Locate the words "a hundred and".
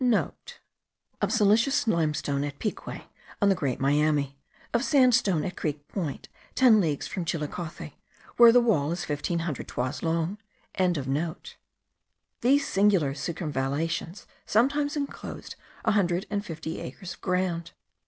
15.85-16.43